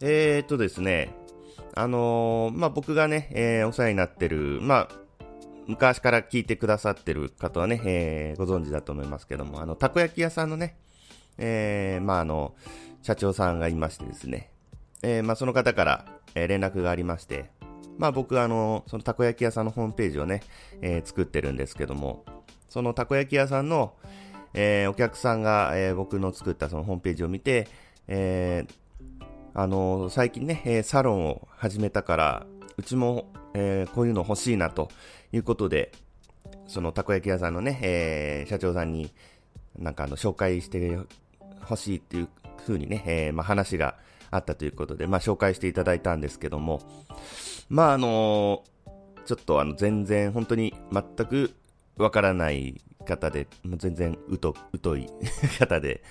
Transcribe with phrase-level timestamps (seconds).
[0.00, 1.14] えー、っとですね、
[1.74, 5.04] あのー、まあ、僕がね、えー、お世話になってる、まあ、
[5.66, 10.76] 昔から聞いてくださってる方はね、えー、ご存知だと思いますけども、あの、たこ焼き屋さんのね、
[11.38, 12.54] えー、まあ、あの、
[13.02, 14.50] 社長さんがいましてですね、
[15.02, 17.50] えー、まあ、その方から、えー、連絡がありまして、
[17.98, 20.42] まあ、僕あの、そのたこ焼き屋さんのホームページをね、
[20.80, 22.24] えー、作ってるんですけども、
[22.68, 23.94] そのたこ焼き屋さんの、
[24.52, 27.68] えー、お客さんが、えー、僕の作ったそのホームページを見て、
[28.08, 28.74] えー、
[29.56, 34.88] あの最近ね、えサロンを始めたから、うちも、えこういうの欲しいなと
[35.32, 35.92] いうことで、
[36.66, 39.12] そのたこ焼き屋さんのね、え社長さんに
[39.78, 40.98] なんかあの紹介して
[41.60, 42.28] ほしいっていう
[42.66, 43.96] 風にね、えまあ、話が
[44.32, 46.80] あったということで、まあ、紹介していただいたんですけども、
[47.68, 48.64] まああの
[49.24, 51.54] ちょっとあの全然本当に全く
[51.96, 55.06] わからない方で、全然疎疎い
[55.60, 56.02] 方で、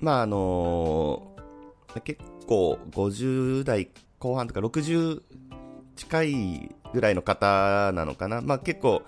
[0.00, 1.33] まああの、
[2.00, 5.22] 結構50代後半とか60
[5.96, 8.40] 近いぐらいの方なのかな。
[8.40, 9.02] まあ結構、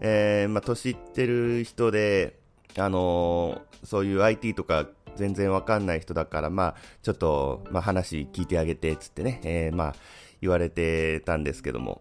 [0.00, 2.38] えー、まあ年いってる人で、
[2.76, 9.94] あのー、そういう IT とか全然わかんない人だから、まあちょっと、まあ話聞いてあげて、つってね、えー、まあ
[10.40, 12.00] 言われてたんですけども、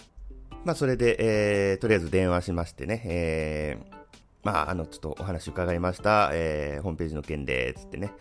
[0.64, 3.99] まあそれで、えー、とりあえず電話しましてね、えー、
[4.44, 8.14] まあ、あの、ちょっとお話伺いました、えー、ホームページの件で、つってね、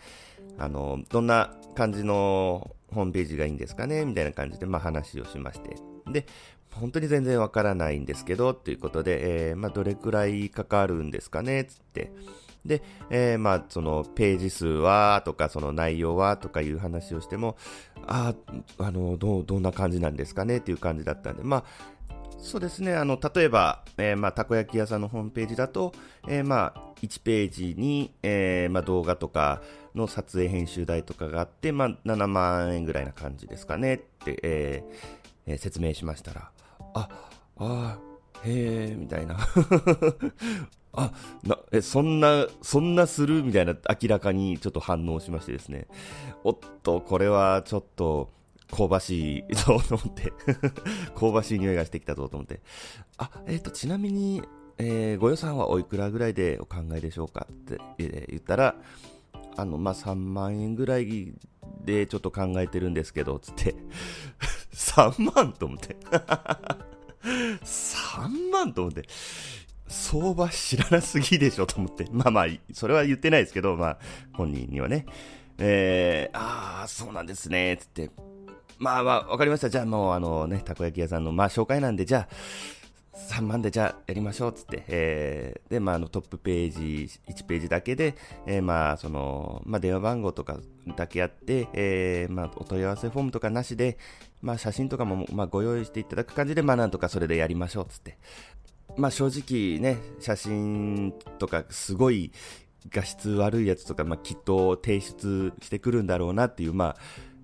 [0.57, 4.03] あの、どんな感じのホームページがいいんですかね？
[4.05, 5.77] みたいな感じで、まあ話をしまして。
[6.11, 6.25] で、
[6.71, 11.65] 本当に全然わからないんですけど、ということで、えー、まあどれくらいかかるんですかね？
[11.65, 12.11] つって。
[12.65, 17.55] で、えー、まあ、その、ページ数は、とか、その内容は、とかいう話をしても、
[18.05, 18.35] あ
[18.77, 20.57] あ、あの、どう、どんな感じなんですかね？
[20.57, 21.63] っていう感じだったんで、まあ、
[22.41, 22.95] そうですね。
[22.95, 25.93] あの、例えば、えー、まあ、たこ焼き屋さんのホームページだと、
[26.27, 29.61] えー、まあ、1ページに、えー、まあ、動画とか
[29.93, 34.83] の撮影編集代とかがあって、まあ、7万円ぐらいな感じですかねって、え、
[35.45, 36.51] えー、説明しましたら、
[36.93, 37.09] あ、
[37.57, 37.99] あ
[38.45, 39.37] へえ、みたいな。
[40.93, 41.11] あ、
[41.43, 43.43] な、え、そんな、そんなする？
[43.43, 45.87] みたいな明らかにちょっと反応しましてですね。
[46.43, 48.31] おっと、これはちょっと、
[48.71, 50.31] 香ばしいぞと思って
[51.19, 52.61] 香ばしい匂いがしてきたぞと思って。
[53.17, 54.41] あ、えっ、ー、と、ちなみに、
[54.77, 58.75] えー、ご予算はおいくらぐらいでお考えでしょうかって、言ったら、
[59.57, 61.33] あの、まあ、3万円ぐらい
[61.83, 63.75] でちょっと考えてるんですけど、つって、
[64.73, 65.97] 3万と思って
[67.21, 69.03] 3万と思って、
[69.87, 72.07] 相場知らなすぎでしょと思って。
[72.11, 73.99] まあまあ、それは言ってないですけど、まあ、
[74.33, 75.05] 本人にはね。
[75.57, 78.09] えー、ああ、そうなんですね、つって。
[78.79, 79.69] まあまあ、わかりました。
[79.69, 82.27] じゃあもう、あのね、たこ焼き屋さんの、まあ紹介なんで、じゃあ、
[83.27, 84.85] 3万でじゃあやりましょう、つって。
[84.87, 90.57] えー、で、まあ、あの、トップページ、1ページだけで、えー、まあ、その、まあ、電話番号とか
[90.95, 93.97] だけやって、えー、まあ、お問い合わせフォームとかなしで、
[94.41, 98.17] まあ、写真とかも、まあ、ご用意していただく感じで、まあ、なんとかそれでやりましょう、つって。
[98.95, 102.31] まあ、正直ね、写真とか、すごい
[102.89, 106.97] 画質悪いやつとか、まあ、きっと提出してくるんだろうなっていう、まあ、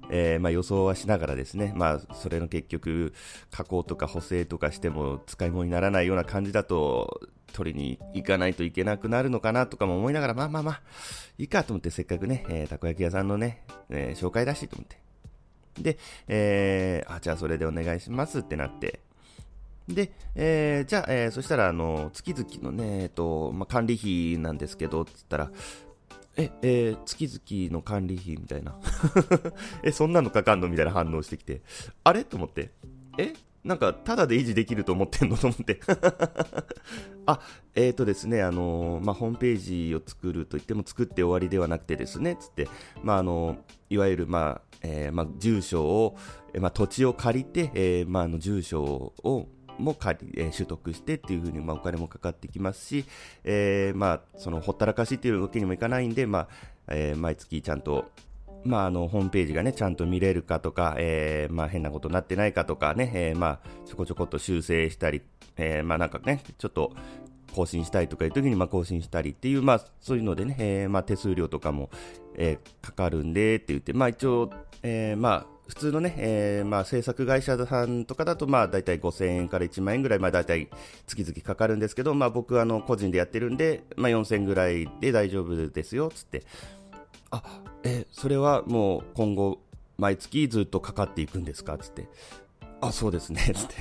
[0.10, 3.14] えー、まあ、予想はしながらですね、まあ、それの結局、
[3.52, 7.22] 加工とか補正とかしても使い物にならないような感じだと、
[7.54, 10.82] 取りに行かないといけなくなるのかなとかも思いながら、まあまあまあ、
[11.38, 14.98] いいかと思って、せっかくね、えー、たこ焼き屋さんのね、えー、紹介だしと思って。
[15.82, 19.00] で、えー、あ、じゃあそれでお願いしますってなって、
[19.88, 25.52] で、えー、じゃあ、えー、そしたら、あの、月々のね、えっと、まあ、管理費なんですけど、つったら、
[26.38, 28.78] え、えー、月々の管理費みたいな。
[29.84, 31.62] え、そんなのかかんのみたいな反応してきて。
[32.04, 32.24] あれ？
[32.24, 32.72] と思って。
[33.18, 33.34] え？
[33.64, 35.38] なんか、ただで維持できると思ってんの？
[35.38, 35.80] と思って
[37.26, 37.40] あ、
[37.74, 42.68] えーとですね、あのー、まあ、ホームページを作ると言っても作って終わりではなくてですね、つって、
[43.02, 43.58] まあ、あの
[43.90, 46.18] いわゆる、まあ、えー、まあ、住所を、
[46.60, 49.48] まあ、土地を借りて、えー、ま、あの、住所を、
[49.78, 53.06] も借り、えー、取得してっていう風に、まあ、お金もかかってきますし、
[53.44, 56.48] えー、まあ、そのほったらかしっていうわけにもいかないんで、まあ、
[56.88, 58.06] えー、毎月ちゃんと、
[58.64, 65.22] まあ、あの、ホームページがね、ちゃんと見れるかとか、えー、まあ、変なことになってないかとかね、えー、まあ、ちょこちょこっと修正したり、
[65.58, 66.94] えー、まあ、なんかね、ちょっと、
[67.56, 71.90] 更新したいとかいう時にまあ更新したりっていう、まあそういうのでね、えー、まあ手数料とかも、
[72.36, 74.52] えー、かかるんでって言って、まあ一応、
[74.84, 80.70] えー、まあ普通のね、えー、まあ制作会社さんとかだと、まあ大体5000円から1万円ぐらい、まあ大体
[81.08, 86.44] 月々かかるんですけど、まあ僕はあの個人でやってるんで、まあ4000円ぐらいで大丈夫ですよ、つって。
[87.32, 87.44] あ、
[87.84, 89.60] えそれはもう今後
[89.98, 92.08] 毎月ずっとかかっていくんですかつって。
[92.82, 93.76] あ、そうですね、 つって。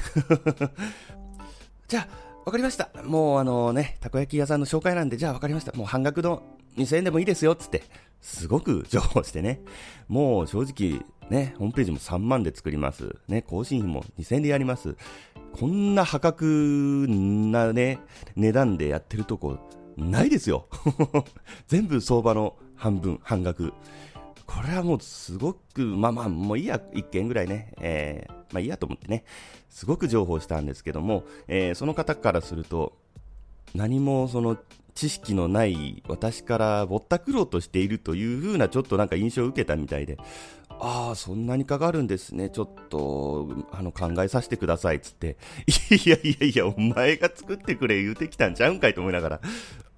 [1.88, 2.08] じゃあ、
[2.46, 2.90] わかりました。
[3.04, 5.72] もうあのね、たこ焼き屋さんの紹介なんで、じゃあわかりました。
[5.72, 6.42] もう半額の
[6.76, 7.82] 2000円でもいいですよ、つって、
[8.20, 9.60] すごく情報してね。
[10.08, 13.16] もう正直、ね、ホームページも3万で作ります。
[13.28, 14.96] ね、更新費も2000円でやります。
[15.52, 18.00] こんな破格なね、
[18.36, 19.58] 値段でやってるとこ、
[19.96, 20.66] ないですよ。
[21.68, 23.72] 全部相場の半分、半額。
[24.46, 29.24] これはもうすごく、まあまあ、もういいや、1件ぐらいね、えー、まあいいやと思ってね、
[29.70, 32.96] すごく情報したんですけども、えー、その方からすると、
[33.75, 34.56] 何もその
[34.94, 40.16] 知識のない私からぼったくろうとしているという風なちょっとなんか印象を受けたみたいで、
[40.81, 42.50] ああ、そんなにかかるんですね。
[42.50, 45.37] ちょっと、あの、考えさせてくださいっ、つって。
[45.90, 49.40] いやいやいや、お前が作ってくれ言うてきたんちゃうんかいと思いながら。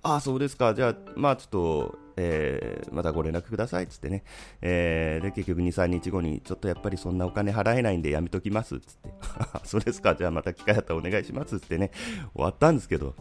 [0.03, 0.75] ああ、そうですか。
[0.75, 4.25] じゃあ、まあちょっと、えー、またご連絡ください、つってね。
[4.63, 9.11] えー、で、結局2、3日後に、ちょっとやっぱりそんなお金払えないんでやめときますっ、つって。
[9.65, 10.15] そうですか。
[10.15, 11.91] じゃあまた機会あったらお願いします、つってね。
[12.35, 13.15] 終わったんですけど、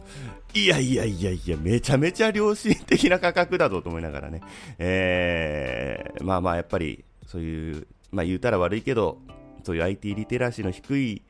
[0.54, 4.40] いやいやいやいや、めちゃめちゃ良心的な価格だぞと思いながらね。
[4.78, 9.18] えー、まあまあ、やっぱり、そういう、まあ言うたら悪いけど、
[9.62, 11.22] そういう IT リテラシーの低い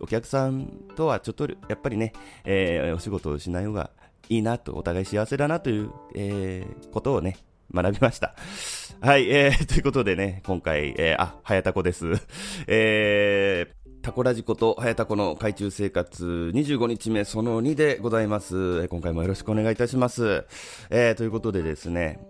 [0.00, 0.66] お客さん
[0.96, 2.12] とはちょっとやっぱりね、
[2.44, 3.90] えー、お仕事をしない方が
[4.28, 7.36] いいなと、お互い幸せだなという、えー、ことをね、
[7.72, 8.34] 学びました。
[9.00, 12.12] はい、えー、 ということでね、今回、えー、あ、はやたこです。
[12.66, 18.86] えー、タコラジコとはやたこの海中生活25日目その2でございます。
[18.88, 20.44] 今回もよろしくお願いいたします。
[20.90, 22.20] えー、ということでですね、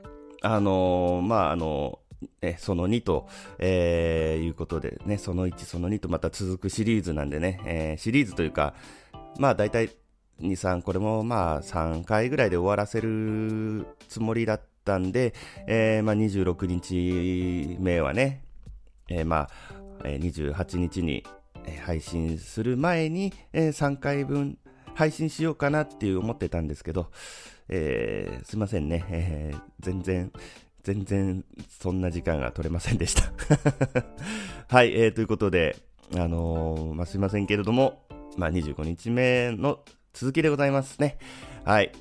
[0.42, 2.00] あのー、まあ、あの
[2.40, 3.28] えその2と、
[3.58, 8.74] え、いうことでね、その1、その2とまた続くシリーズなんでね、え、シリーズというか、
[9.38, 9.90] まあ大体
[10.40, 15.34] 2、3、これもまあ3回ぐらいで終わらせるつもりだったんで、
[15.66, 18.42] えー、まあ26日目はね、
[19.08, 19.50] えー、まあ、
[20.04, 21.24] え28日に
[21.84, 24.58] 配信する前に、えー、3回分
[24.94, 27.10] 配信しようかなっていう思ってたんですけど、
[27.68, 30.32] えー、すいませんね、えー、全然、
[30.82, 33.32] 全然そんな時間が取れませんでした。
[34.68, 35.76] はい、えー、ということで、
[36.14, 38.06] あのー、まあ、すいませんけれども、
[38.36, 39.80] まあ、25日目の
[40.18, 41.18] 続きでございますね。
[41.66, 41.92] はい。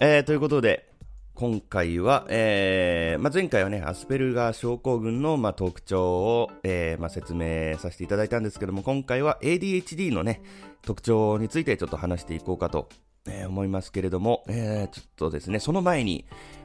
[0.00, 0.88] えー、ということで、
[1.34, 10.40] 今回は、えーまあ、前回はね、アスペルガー症候群の、まあ、特徴を、えーまあ、説明させていただいたんですけども、今回は ADHD のね、
[10.80, 12.88] 特徴についてちょっと話していこうかと、
[13.26, 16.24] えー、思いますけれども、えー、ちょっとですね、その前に、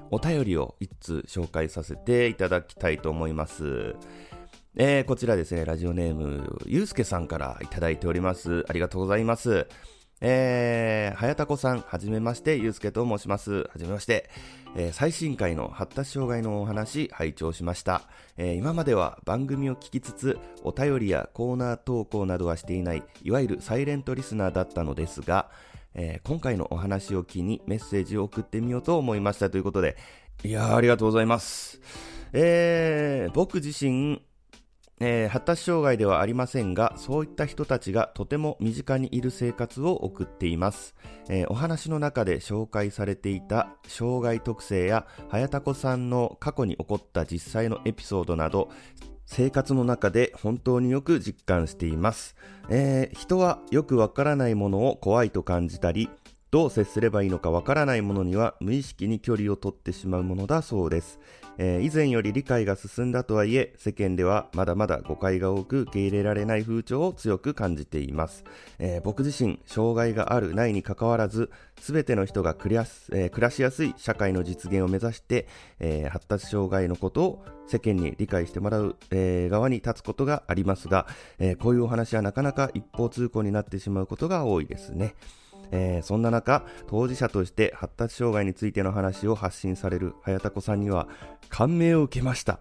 [0.10, 3.96] お便りを一通紹介させていただきたいと思います。
[4.78, 8.64] えー、こちらですね、ラジオネーム、ゆうすけさんからいただいております。
[8.70, 9.68] ありがとうございます。
[10.26, 13.64] えー、はやたこさん、はじめまして、ゆうすけと申します。
[13.64, 14.30] はじめまして。
[14.78, 18.04] えー、最新回の発達障害のお話、拝聴しました。
[18.38, 25.52] えー、今までは番組を聞きつつ、お便りやコーナー投稿などはしていない、いわゆるサイレントリスナーだったのですが、
[25.94, 29.98] えー、今回のお話を機にメッセージを送ってみようと思いましたということで、
[30.46, 31.82] いやー、ありがとうございます。
[32.32, 34.24] えー、僕自身、
[35.00, 40.96] えー、発達障害ではありませんが、そういった人たちがとても身近にいる生活を送っています。
[41.30, 48.70] えー、お話の中で紹介されていた障害特性や、早田子さんの過去に起こった実際のエピソードなど、
[49.26, 52.36] 生活の中で本当によく実感しています。
[52.70, 56.10] えー、人はよくわからないものを怖いと感じたり、
[56.52, 61.20] どう接すればいいのかわからないものには無意識に距離を取ってしまうものだそうです。
[61.58, 68.44] えー、以前より理解が進んだとはいえ、世間ではまだまだ誤解が多く受け入れられない風潮を強く感じています。
[68.80, 75.48] えー、僕自身、障害があるないにかかわらず、すべての人が暮らす、えー、暮らしやすい社会の実現を目指して、
[75.80, 81.08] え発達障害のことを世間に理解してもらう、え側に立つことがありますが、
[81.40, 85.16] えこういうお話はなかなか一方通行になってしまうことが多いですね。
[85.76, 91.08] えー、そんな中、当事者として発達障害についての話を発信される早田子さんには
[91.50, 92.60] 感銘を受けました。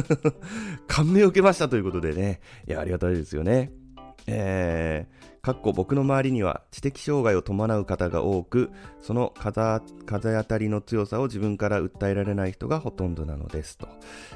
[0.86, 3.72] 感銘を受けましたということでね、いや、ありがたいですよね。
[4.26, 8.70] えー、かっこ僕の周りには知的障害を伴う方が多く、
[9.00, 13.88] その風当たりの強さを自分から訴えられない人がほとんどなのですと。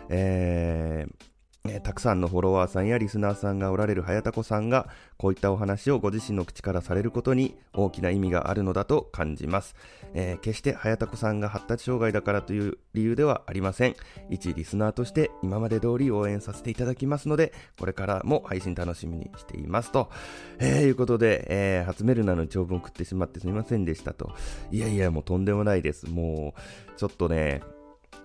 [0.09, 1.32] えー
[1.65, 9.77] えー、たくさんのフォロワーさんやリスナーさんがおられる早田子さんがこういったお話をご自身の口からされることに大きな意味があるのだと感じます、
[10.13, 13.95] えー、決して早田子さんが発達障害だからという理由ではありません。
[14.29, 20.11] 一リスナーとして今まで通り応援させていただきますのでこれからも配信楽しみにしていますと、
[20.59, 24.33] えー、いうことで、えー、初メルナの長文を送ってしまってすみませんでしたと。
[24.73, 26.11] いやいやもうとんでもないです。
[26.11, 27.63] もうちょっとね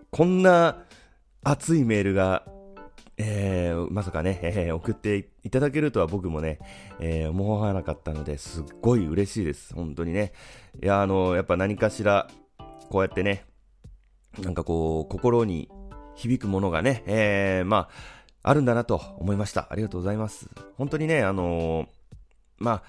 [0.09, 0.83] こんな
[1.43, 2.43] 熱いメールが
[3.17, 6.59] えー、まさかね、えー、送っていただけるとは僕もね、
[6.99, 9.73] えー、思わなかったので、すっごい嬉しいです。
[9.73, 10.33] 本当にね。
[10.81, 12.29] いや、あの、やっぱ何かしら、
[12.89, 13.45] こうやってね、
[14.39, 15.67] なんかこう、心に
[16.15, 17.89] 響くものがね、えー、ま
[18.43, 19.67] あ、あるんだなと思いました。
[19.71, 20.47] ありがとうございます。
[20.77, 21.87] 本当にね、あの、
[22.59, 22.83] まあ、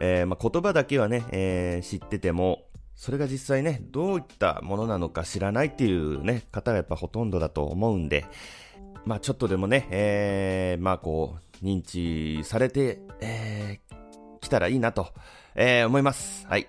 [0.00, 2.62] えー、まあ、言葉だけはね、えー、知ってても、
[2.94, 8.24] それが実際ね、どういったものなのか知らないっていうね、方がやっぱほとんどだと思うんで、
[9.06, 15.14] まあちょっとでもね、えー、まあこう、認知されて、えー、来たらいいなと、
[15.54, 16.44] えー、思います。
[16.48, 16.66] はい。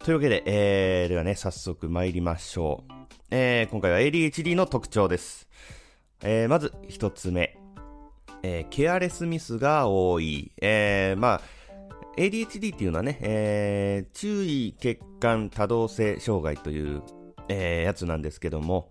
[0.00, 2.92] というわけで、えー、ではね、早速参りましょう。
[3.30, 5.48] えー、今回は ADHD の特徴です。
[6.22, 7.56] えー、まず一つ目。
[8.42, 10.52] えー、ケアレスミスが多い。
[10.60, 11.40] えー、まあ、
[12.18, 17.02] ADHD っていうのはね、えー、注意欠陥多動性障害という、
[17.48, 18.90] えー、やつなんですけども、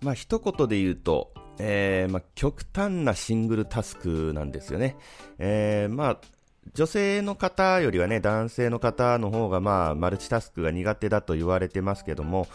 [0.00, 4.96] まあ一言で言うと、えー、ま極端なシングルタスクなんですよね。
[5.38, 6.18] えー、ま
[6.74, 12.46] 女性の方よりはね、男性の方の方がまあマルチタスクが苦手だと言われてますけども、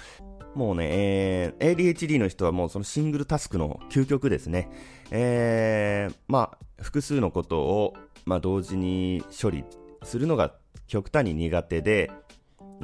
[0.56, 4.70] もうね、えー、ADHD の人はもうそのシングルタスクの究極ですね。
[5.12, 7.94] えー、まあ複数のことを
[8.26, 9.64] まあ同時に処理
[10.04, 10.54] するのが
[10.88, 12.12] 極端に苦手で、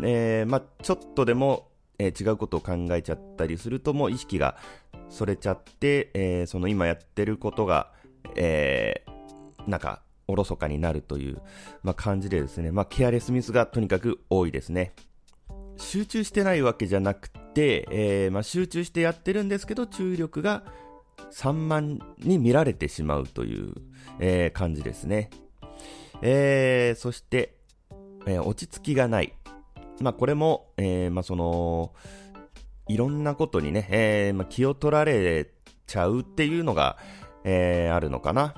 [0.02, 4.58] えー、まあ、ちょっとでも、えー、違うことを考えちゃったりするともう意識が
[5.10, 7.92] それちゃって、えー、その今やってることが、
[8.36, 11.42] えー、なんか、おろそかになるという、
[11.82, 14.94] まあ、感じでですね、まあ、ケアレスミスがとにかく多いですね。
[15.78, 20.64] 集中してないわけじゃなくて、えー、まあ、集中してやってるんですけど、注意力が
[21.32, 23.74] 散漫に見られてしまうという、
[24.20, 25.32] えー、感じですね。
[26.22, 27.56] えー、そして、
[28.28, 29.34] え、落ち着きがない。
[30.02, 31.94] まあ、これも、え、ま、その、
[32.90, 35.48] いろんなことにね、えー、まあ、気を取られ
[35.86, 36.98] ちゃうっていうのが、
[37.46, 38.56] えー、あるのかな。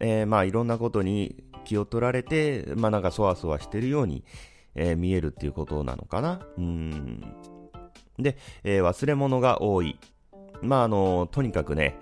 [0.00, 4.22] えー、まあ、いろんなことに気を取られて、まあ、なんかそわそわしてるように、
[4.74, 6.46] え、見えるっていうことなのかな。
[6.58, 7.20] うん。
[8.18, 9.98] で、え、忘れ物が多い。
[10.62, 11.98] まあ、あの、とにかくね、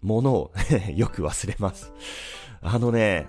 [0.00, 0.52] 物を
[0.94, 1.92] よく忘れます。
[2.62, 3.28] あのね、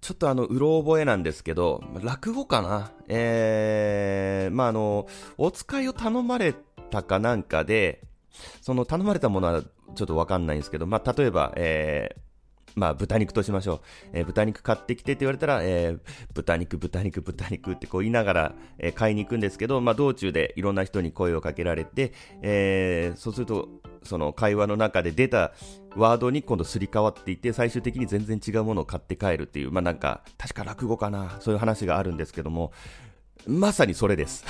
[0.00, 2.90] ちょっとあの、うろ覚えなんですけど、落語かな？
[3.08, 6.54] えー、まあ、あの、お使いを頼まれ
[6.90, 8.02] たかなんかで、
[8.62, 9.62] その頼まれたものは
[9.94, 12.20] ちょっとわかんないんですけど、まあ、例えば、えー、
[12.76, 13.80] まあ、豚肉としましょう。
[14.12, 16.00] えー、豚肉買ってきてって言われたら、えー、
[16.32, 23.68] 豚肉、豚肉、豚肉ってこう言いながら、えー、買いに行くんですけど、まあ、道中でいろんな人に声をかけられて、えー、そうすると、
[24.02, 25.52] その会話の中で出た
[25.96, 32.72] ワードに今度すり替わっていって、最終的に全然違うものを買って帰るっていう、まあなんか、確か落語かな、そういう話があるんですけども、
[33.46, 34.44] まさにそれです。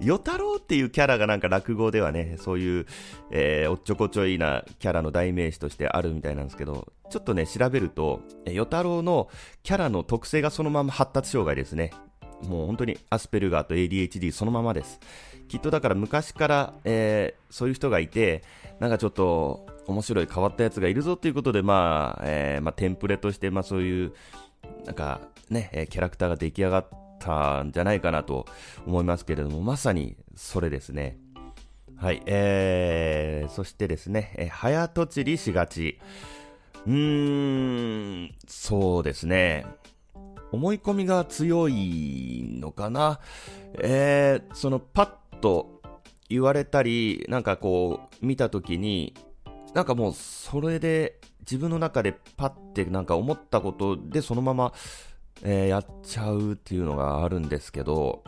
[0.00, 2.86] 与太郎っていうキャラがなんか落語ではね、そういう、
[3.30, 9.28] えー、おっちょこちょいなキャラの代名詞としてあるみたいなんですけど、ちょっとね、調べると、与太郎の
[9.62, 11.90] キャラの特性がそのまま発達障害ですね。
[12.48, 15.00] もう本当にアスペルガーと ADHD そのままです。
[15.48, 18.42] きっとだから昔から、えー、そういう人がいて、
[18.80, 24.12] なんかちょっと面白い変わったやつがいるぞということで、まあ、えー、まあ、テンプレとして、まあそういう、
[24.84, 25.20] なんか
[25.50, 28.46] ね、キャラクターが出来上がったんじゃないかなと
[28.86, 31.18] 思いますけれども、まさにそれですね。
[31.96, 35.98] はい、えー、そしてですね、え早とちりしがち。
[36.86, 39.64] うーん、そうですね。
[40.52, 43.20] 思い込みが強いのかな。
[43.78, 45.08] えー、そのパッ
[45.44, 45.82] と
[46.30, 49.12] 言われたり、なんかこう、見たときに、
[49.74, 54.72] なんかもうそれで自分の中でパッてなんか思ったことでそのまま、
[55.42, 58.24] えー、やっちゃうっていうのがあるんですけど、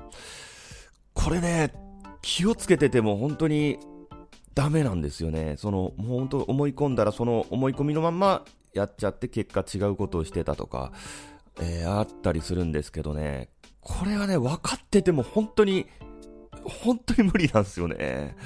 [1.15, 1.73] これね、
[2.21, 3.79] 気をつけてても本当に
[4.55, 5.55] ダメなんですよね。
[5.57, 8.45] その、もう本当思い込んだらその思い込みのまま
[8.75, 10.93] やっちゃって結果違うことをしてたとか、
[11.63, 13.49] えー、あったりするんですけどね、
[13.81, 15.87] これはね、分かってても本当に、
[16.65, 18.37] 本当に無理なんですよね。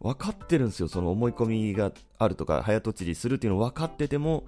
[0.00, 0.88] 分かってるんですよ。
[0.88, 4.44] その思い込みがあるとか、早とちりするっていうの分かってても、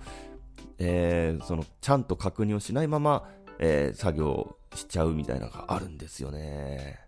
[0.79, 6.99] えー、その、ちゃんと確認をしないまま、えー、作業しちゃうみたいなのがあるんですよね。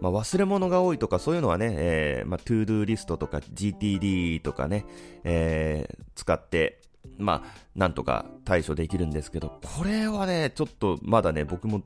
[0.00, 4.84] まあ、忘れ物が多いとかそういうのはね、えー、まあ、 ToDo リストとか GTD とかね、
[5.24, 6.81] えー、使って、
[7.18, 11.82] まあ、なんとか対処できるんですけど、これはね、ちょっとまだね、僕も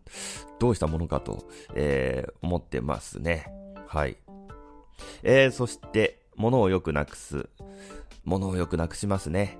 [0.59, 3.47] どうしたものかと、えー、思ってますね。
[3.87, 4.17] はい。
[5.23, 7.49] えー、そして、物をよくなくす。
[8.25, 9.59] 物をよくなくしますね。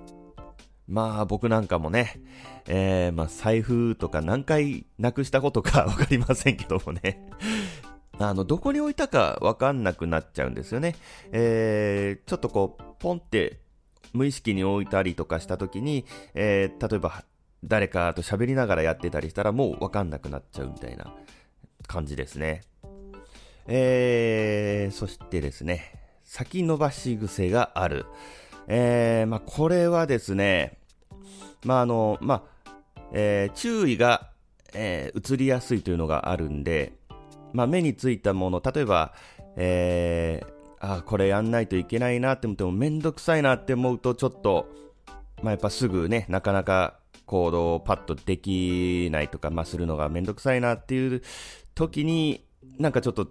[0.87, 2.21] まあ、僕なんかもね、
[2.67, 7.29] えー、まあ、財布とか何回なくしたことか わかりませんけどもね。
[8.19, 10.95] あの、どこに置いたかわかんなくなっちゃうんですよね。
[11.31, 13.59] えー、ちょっとこう、ポンって
[14.13, 17.23] 無意識に置いたりとかした時に、えー、例えば
[17.63, 21.13] 誰かと喋りながらやってたりしたらもうわかんなくなっちゃうみたいな
[21.87, 22.61] 感じですね。
[23.67, 28.05] えー、そしてですね、先延ばし癖がある。
[28.67, 30.79] えー、まあ、これはですね、
[31.63, 32.71] まあ、あの、まあ、
[33.13, 34.29] えー、注意が、
[34.73, 36.93] えー、移りやすいというのがあるんで、
[37.53, 39.13] まあ、目についたもの、例えば、
[39.55, 40.56] えー、
[40.87, 44.67] あ、これやんないといけないなって思っても、めんどくさいなって思うと、ちょっと、
[45.41, 51.21] まあ、やっぱすぐね、なかなか行動をパッとできないとか、まあ、するのがめんどくさいなっていう
[51.75, 52.45] 時に、
[52.79, 53.27] なんかちょっと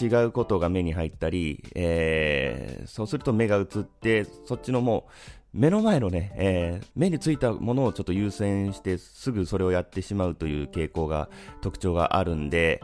[0.00, 11.28] 違うことが目に入ったり、えー、そうすると目が移って、そっちのもう、目の前のね、えー、目についたものをちょっと優先して、すぐそれをやってしまうという傾向が、
[11.60, 12.82] 特徴があるんで、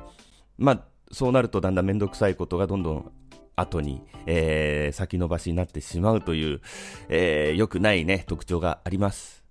[0.59, 3.13] まあ、そうなるとだんだんめんどくさいことがどんどん
[3.57, 6.61] 後に、えー、先延ばしになってしまうという、
[7.09, 9.45] えー、良くないね、特徴があります。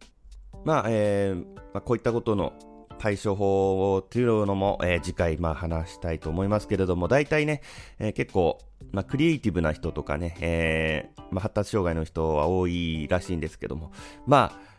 [0.63, 2.53] まあ、えー、まあ、こういったことの
[2.97, 7.61] 対処法というのも、えー、次回、まあ、話したいと思いますけれども、大体ね、
[7.99, 8.59] えー、結構、
[8.91, 13.91] まあ、クリエイティブな人とかね、えー、まあ、発達障害の人は多いらしいんですけども、
[14.25, 14.75] まあ、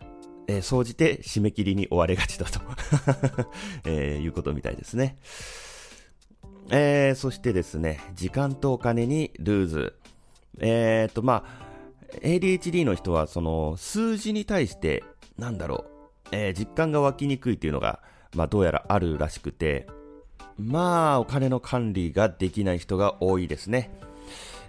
[0.49, 2.61] えー、総じて締め切りに追われがちだと、
[3.85, 5.19] えー、いうことみたいですね。
[6.71, 9.95] えー、そしてですね、時間とお金にルーズ。
[10.59, 11.67] えーと、まあ、
[12.23, 15.05] ADHD の人は、その、数字に対して、
[15.39, 18.01] なんだろう、えー、実感が湧きにくいっていうのが、
[18.35, 19.87] まあ、どうやらあるらしくて、
[20.59, 23.91] まあ、お金の管理ができない人が多いですね。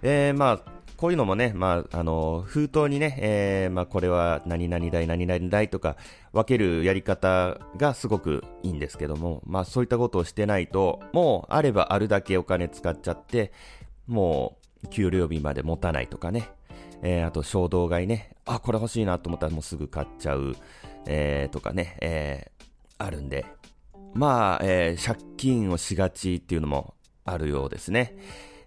[0.01, 5.96] えー、まあ、こういうのもね、まあ、あの、封筒にね、えー、まあ、これは何々代、何々代とか
[6.34, 13.51] 分けるやり方がすごくいいんですけども、まあ、そういったことをしてないと、もうあればあるだけお金使っちゃって、
[14.08, 16.50] もう、給料日まで持たないとかね、
[17.04, 20.56] えー、あと衝動買いね、あ、これ欲しいなと思ったらもうすぐ買っちゃう。
[21.07, 22.66] えー、とかね、えー、
[22.98, 23.46] あるんで、
[24.14, 26.94] まあ、えー、借金をしがちっていうのも
[27.25, 28.16] あるようですね。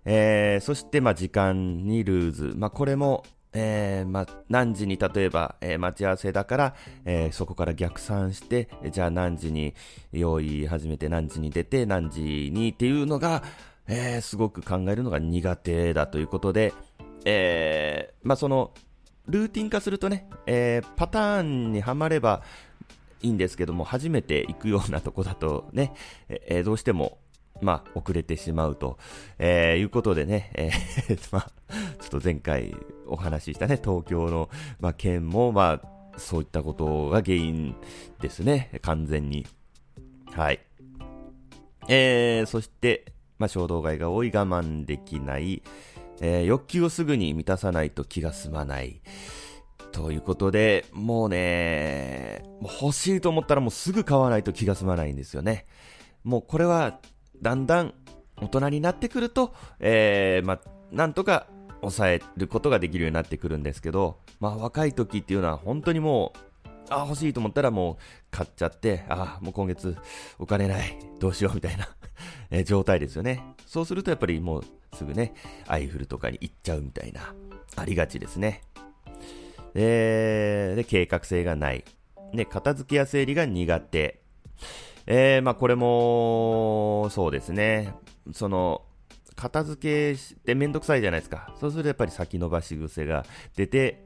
[0.04, 2.52] えー、そして、まあ、時間にルーズ。
[2.56, 9.74] まあ、これも、えー、まあ、何時に例えば、えー、待ち合わせだから、えー、そこから逆算して、じゃあ何時に
[10.12, 13.42] 用意始めて何時に出て何時にっていうのが、
[13.88, 16.72] えー、すごく考えるのが苦手だということで、
[17.24, 18.72] えー、まあ、その、
[19.26, 22.42] ルーティン化するとね、えー、パターンにはまれば
[23.22, 25.92] いいんですけども、初めて行くようなとこだとね、
[26.28, 27.18] えー、どうしても、
[27.60, 28.98] まあ、遅れてしまうと、
[29.38, 31.50] えー、いうことでね、えー、 まあ、
[32.00, 32.74] ちょっと前回
[33.06, 34.48] お話ししたね、東京の、
[34.80, 37.74] まあ、県も、まあ、そういったことが原因
[38.20, 39.46] ですね、完全に。
[40.32, 40.60] はい。
[41.88, 45.62] えー、そして、まあ、衝動買いが多い、我慢できない、
[46.20, 49.00] えー、欲求をすぐに満たさないと気が済まない。
[49.92, 55.66] ということで、もうね、欲しいと思ったらもうすぐ買わないと気が済まないんですよね。
[56.22, 57.00] もうこれは、
[57.42, 57.94] だんだん
[58.40, 60.60] 大人になってくると、えー、まあ
[60.92, 61.46] なんとか
[61.80, 66.32] 抑えることができるようになってくるんですけど、まあ、若い時っていうのは本当にも
[66.64, 67.96] う、あ、欲しいと思ったらもう
[68.30, 69.96] 買っちゃって、あ、もう今月
[70.38, 71.88] お金ない、どうしようみたいな
[72.50, 73.42] え状態ですよね。
[73.66, 75.34] そうするとやっぱりもうすぐね、
[75.66, 77.34] アイフルとかに行っちゃうみたいな、
[77.76, 78.62] ありがちですね。
[79.74, 81.84] で、で計画性がない。
[82.32, 84.20] ね、片付けや整理が苦手。
[85.12, 87.92] えー、まあこれも、そうですね。
[88.32, 88.82] その、
[89.34, 91.52] 片付けしてめんどくさいじゃないですか。
[91.58, 94.04] そうするとやっぱり先延ばし癖が出て、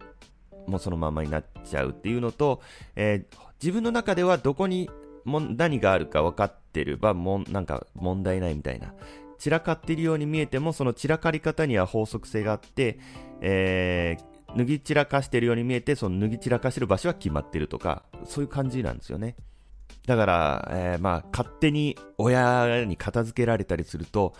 [0.67, 2.62] もうそのままになっちゃうっていうのと、
[2.97, 4.88] えー、自分の中ではどこに
[5.27, 8.95] も何があるか分かってれば、もなんか問題ないみたいな。
[9.38, 12.99] 散らかっているように見えても、その散らかり方には法則性があって、
[13.43, 19.37] えー、脱ぎ散らかしているように見えて、その脱ぎ散らかしてる場所は決まってるとか、そういう感じなんですよね。
[20.07, 24.35] だから、えー、まあ、勝手に親に片付けられたりすると、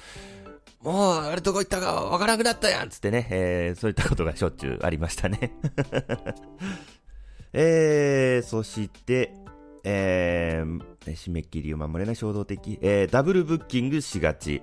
[0.83, 5.55] もう、あれどこ行ったかわからなくなったやんつってね、えー、そういったことがしょっちゅうありましたね。
[7.55, 9.33] えー、そして、
[9.85, 14.61] えー、締め切りを守れない衝動的、えー、ダブルブッキングしがち。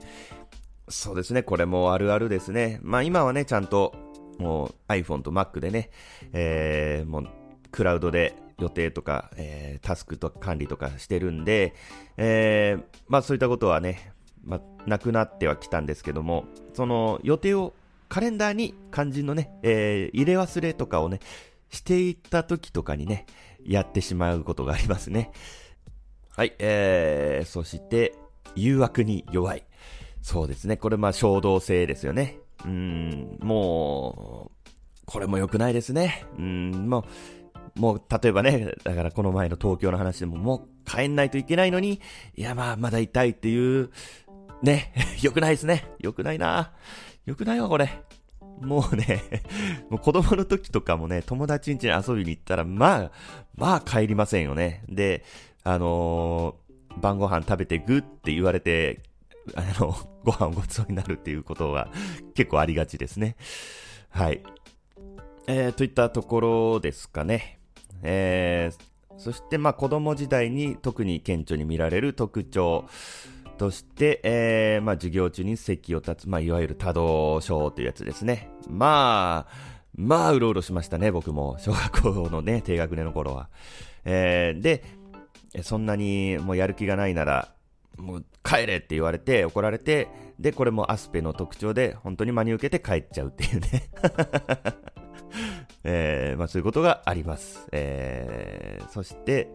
[0.90, 2.80] そうですね、これもあるあるですね。
[2.84, 3.96] まあ今はね、ちゃんと、
[4.38, 5.90] もう iPhone と Mac でね、
[6.34, 7.28] えー、もう、
[7.72, 11.74] クラウドで予定とか、えー、タスクと管理とかしてるんで、
[12.17, 17.74] えー、まあそういったことはね、まあ、なくなってはきたんですけども、その予定を
[18.10, 21.19] カレンダーに肝心のね、えー、入れ忘れとかをね、
[21.69, 23.26] していった時とかにね、
[23.65, 25.32] やってしまうことがありますね。
[26.36, 28.15] はい、えー、そして、
[28.56, 29.63] 誘惑に弱い。
[30.21, 30.78] そうですね。
[30.78, 32.39] これまあ衝動性ですよね。
[32.65, 34.69] うん、もう、
[35.06, 36.26] これも良くないですね。
[36.38, 37.04] うん、もう、
[37.76, 42.02] もう、例えばね、だからこの前の東京の話でも、もう帰んないといけないのに、
[42.36, 43.90] いやまあ、まだ痛いっていう
[44.62, 45.92] ね、 良くないですね。
[46.00, 46.72] 良くないな。
[47.26, 47.90] 良くないわ、これ。
[48.62, 49.24] もうね、
[49.90, 53.12] もう子供の時とかもね、友達ん家に遊びに行ったら、まあ、
[53.56, 54.84] まあ帰りませんよね。
[54.88, 55.24] で、
[55.64, 59.02] あのー、晩ご飯食べてグって言われて、
[59.56, 61.90] あの、 ご飯をごちそうになるっていうことは
[62.36, 63.36] 結構ありがちですね。
[64.10, 64.44] はい。
[65.48, 67.61] えー、といったところですかね。
[68.04, 72.86] えー、そして、まあ子供時代に特に顕著に見られる特徴。
[73.58, 78.50] として、えー、まあ、授業中に席を立つ、まあ、いわゆる多動症というやつですね。
[78.68, 79.54] まあ、
[79.96, 81.58] まあ、うろうろしましたね、僕も。
[81.60, 83.50] 小学校のね、低学年の頃は。
[84.04, 84.84] えー、で、
[85.62, 87.54] そんなにもうやる気がないなら、
[87.98, 90.08] もう帰れって言われて怒られて、
[90.40, 93.90] で、これもアスペの特徴で、本当に真に受けて帰っちゃうっていうね。
[95.84, 97.67] えー、まあそういうことがあります。
[97.72, 99.50] えー、そして、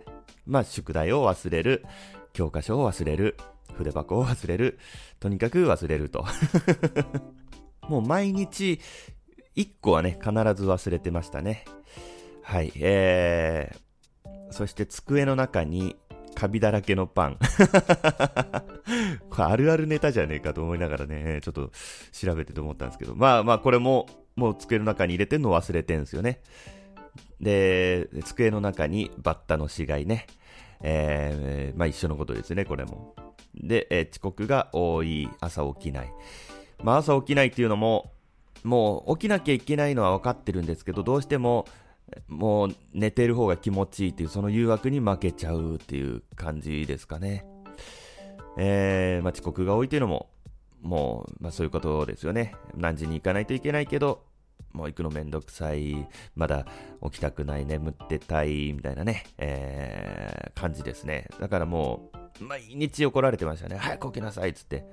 [0.47, 1.85] まあ宿題を忘れる、
[2.33, 3.37] 教科書を忘れる、
[3.75, 4.79] 筆箱を忘れる。
[5.21, 6.25] とにかく忘れると。
[7.89, 8.81] もう毎日、
[9.57, 11.65] 1個はね、必ず忘れてましたね。
[12.43, 15.97] はい、えー、そして机の中に
[16.37, 17.39] カビだらけのパン。
[19.31, 21.73] これあるあるネタじゃねえかと思いながらね、ちょっと
[22.13, 26.43] 調べてと思ったんですけど、まあまあこれも、もう机の中に入れてんの忘れてんすよね。
[27.41, 30.27] で、机の中にバッタの死骸ね。
[30.83, 33.15] えー、まあ一緒のことですね、これも。
[33.55, 36.13] で、えー、遅刻が多い、朝起きない。
[36.85, 38.13] まあ朝起きないっていうのも、
[38.63, 41.67] もう起きなきゃいけないのは分かってるんですけど、どうしても、
[42.29, 47.45] もう寝てる方が気持ちいいっていう、その誘惑に負けちゃうっていう感じですかね。
[48.59, 50.31] えー、まあ遅刻が多いっていうのも、
[50.83, 52.55] もう、まあそういうことですよね。
[52.75, 54.25] 何時に行かないといけないけど、
[54.73, 56.67] もう行くのめんどくさい、まだ
[57.03, 61.29] 起きたくない、眠ってたい、みたいなね、えー、感じですね。
[61.41, 63.77] だからもう、毎日怒られてましたね。
[63.79, 64.85] 早く起きなさい、つって。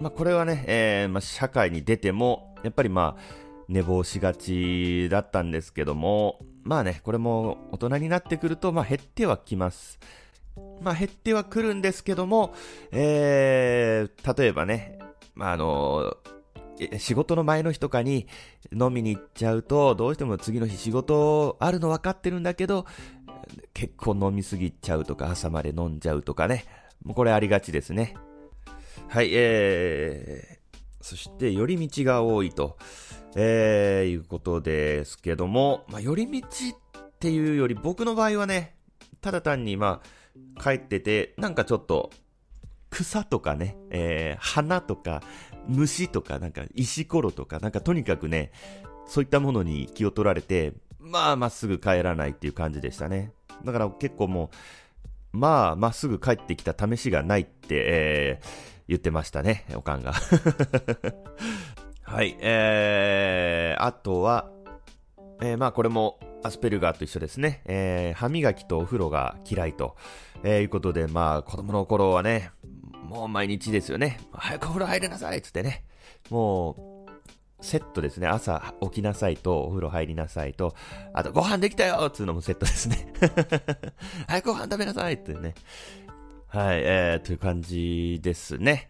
[0.00, 9.98] まあこれはね、えー、まあ社会に出ても、やっぱりまあ、寝坊しがちだったんですけども、まあね、これも大人になってくると、まあ減ってはきます。
[10.80, 12.54] まあ減ってはくるんですけども、
[12.92, 14.98] えー、例えばね、
[15.34, 16.16] まああの
[16.98, 18.26] 仕事の前の日とかに
[18.72, 22.86] 飲みに行っちゃうと、どうしても次の日仕事あるの分かってるんだけど、
[23.74, 26.64] 結構飲みすぎちゃうとか、朝まで飲んじゃうとかね。
[27.04, 28.14] もうこれありがちですね。
[29.08, 32.76] はい、えー、そして寄り道が多いと、
[33.40, 38.74] えー、いうことですけども、まあ、寄り道っていうより僕の場合はね、
[39.20, 40.02] ただ単にま
[40.56, 42.10] あ、帰ってて、なんかちょっと、
[42.90, 45.22] 草とかね、えー、花とか、
[45.68, 48.50] 虫とか、なんか石ころとか、なんかとにかくね、
[49.06, 53.32] そういったものに気を取られて、まあ、まっすぐ帰らないっていう感じでしたね。
[53.64, 54.50] だから結構も
[55.32, 58.46] う、まあ、まっすぐ帰ってきた試しがないって、えー、
[58.88, 60.14] 言ってましたね、おかんが。
[62.08, 64.50] はい、えー、あとは、
[65.42, 67.60] えー、まあこれもアスペルガーと一緒ですね。
[67.66, 69.94] えー、歯磨きとお風呂が嫌いと、
[70.42, 72.50] えー、いうことで、まあ子供の頃はね、
[73.04, 74.20] もう毎日ですよね。
[74.32, 75.84] 早くお風呂入れなさいっつってね。
[76.30, 78.26] もう、セットですね。
[78.26, 80.74] 朝起きなさいと、お風呂入りなさいと、
[81.12, 83.12] あとご飯できたよっつうのもセットですね。
[84.26, 85.54] 早くご飯食べなさいってね。
[86.46, 88.88] はい、えー、という感じですね。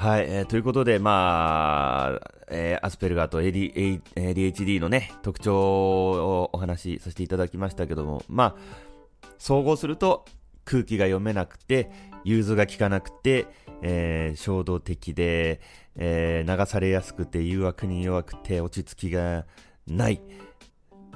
[0.00, 10.24] はい、えー、ということで、まあ、えー、アスペルガーと AD ADHD のね、特徴をお話しさせていただきましたけども、まあ、総合すると、
[10.64, 11.90] 空気が読めなくて、
[12.24, 13.46] 融通が効かなくて、
[13.82, 15.60] えー、衝動的で、
[15.96, 19.44] えー、流されやすくて、誘惑に弱くて、落ち着きが
[19.86, 20.22] ない。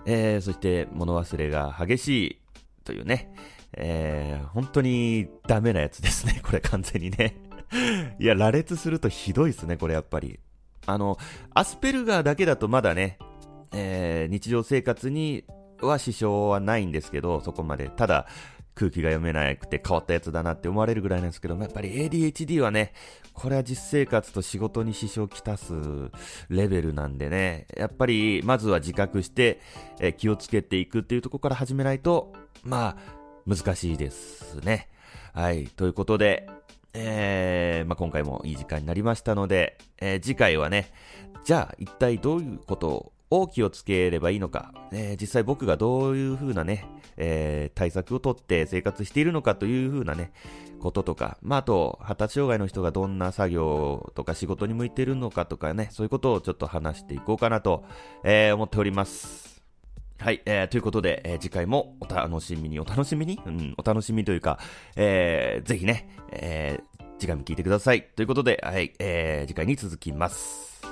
[0.05, 2.39] えー、そして物忘れが激しい
[2.85, 3.33] というね、
[3.73, 7.44] えー、本当にダメなやつですね、これ完全にね。
[8.19, 10.39] いや、羅列するとひどいですね、これやっぱり。
[10.87, 11.19] あの、
[11.55, 13.19] アスペルガーだけだとまだね、
[13.73, 15.45] えー、日常生活に
[15.81, 17.89] は支障はないんですけど、そこまで。
[17.89, 18.27] ただ、
[18.75, 22.93] 空気が読めなくて変わったやつだなって思われるぐらいなんですけども、やっぱり ADHD はね、
[23.33, 25.73] これは実生活と仕事に支障をきたす
[26.49, 29.61] レベルなんでね、やっぱりまずは自覚して、
[30.01, 32.33] え気をつけていくっていうところから始めないと、
[32.65, 33.15] まあ、
[33.47, 34.89] 難しいですね。
[35.33, 36.49] はい、ということで、
[36.95, 40.93] えー、まあ、今回もいい時間になりましたので、えー、次回はね、
[41.45, 50.33] じゃあ一体どういうことを気をつければいいのか、えー、実際僕がどういう風なね、えー、対策をとって生活しているのかという風なね、
[50.81, 57.85] こととか、まあ、あと、発達障害の人がどんな作業とか仕事に向いているのかとかね、そういうことをちょっと話していこうかなと、
[58.23, 59.54] え、思っております。
[60.19, 63.39] はい、えー、ということで、えー、次回もお楽しみに、お楽しみに？
[63.45, 64.59] うん、お楽しみというか、
[64.97, 68.03] えー、ぜひね、えー、次回も聞いてください。
[68.17, 70.83] ということで、はい、えー、次回に続きます。